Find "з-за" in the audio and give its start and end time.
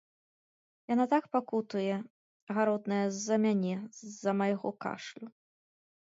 3.17-3.37, 3.99-4.31